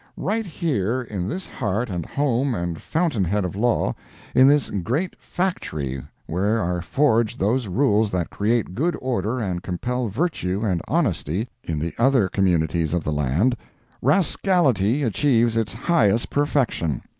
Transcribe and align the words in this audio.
Right 0.17 0.47
here 0.47 1.03
in 1.03 1.27
this 1.27 1.45
heart 1.45 1.91
and 1.91 2.07
home 2.07 2.55
and 2.55 2.81
fountain 2.81 3.23
head 3.23 3.45
of 3.45 3.55
law—in 3.55 4.47
this 4.47 4.71
great 4.71 5.13
factory 5.21 6.03
where 6.25 6.57
are 6.59 6.81
forged 6.81 7.37
those 7.39 7.67
rules 7.67 8.09
that 8.09 8.31
create 8.31 8.73
good 8.73 8.97
order 8.99 9.37
and 9.37 9.61
compel 9.61 10.07
virtue 10.07 10.63
and 10.65 10.81
honesty 10.87 11.47
in 11.63 11.77
the 11.77 11.93
other 11.99 12.27
communities 12.29 12.95
of 12.95 13.03
the 13.03 13.13
land, 13.13 13.55
rascality 14.01 15.03
achieves 15.03 15.55
its 15.55 15.75
highest 15.75 16.31
perfection. 16.31 17.03